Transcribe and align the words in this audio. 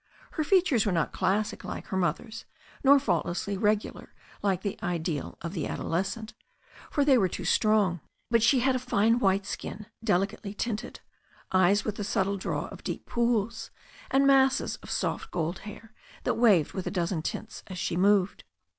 Her 0.31 0.43
features 0.43 0.83
were 0.83 0.91
not 0.91 1.13
classic 1.13 1.63
like 1.63 1.85
her 1.89 1.95
mother's, 1.95 2.45
nor 2.83 2.97
faultlessly 2.97 3.55
regular 3.55 4.15
like 4.41 4.63
the 4.63 4.79
ideal 4.81 5.37
of 5.43 5.53
the 5.53 5.67
adolescent, 5.67 6.33
for 6.89 7.05
they 7.05 7.19
were 7.19 7.29
too 7.29 7.45
strong. 7.45 8.01
But 8.31 8.41
she 8.41 8.61
had 8.61 8.75
a 8.75 8.79
fine 8.79 9.19
white 9.19 9.45
skin, 9.45 9.85
delicately 10.03 10.55
tinted, 10.55 11.01
eyes 11.51 11.85
with 11.85 11.97
the 11.97 12.03
Isubtle 12.03 12.39
draw 12.39 12.65
of 12.69 12.83
deep 12.83 13.05
pools, 13.05 13.69
and 14.09 14.25
masses 14.25 14.77
of 14.77 14.89
soft 14.89 15.29
gold 15.29 15.59
hair 15.69 15.93
that 16.23 16.33
waved 16.33 16.73
with 16.73 16.87
a 16.87 16.89
dozen 16.89 17.21
tints 17.21 17.61
as 17.67 17.77
she 17.77 17.95
moved. 17.95 18.43